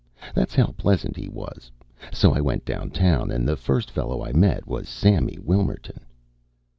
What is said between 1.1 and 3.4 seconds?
he was. So I went downtown,